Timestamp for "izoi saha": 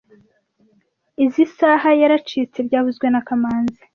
1.23-1.89